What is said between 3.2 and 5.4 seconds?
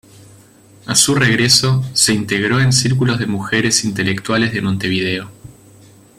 mujeres intelectuales de Montevideo.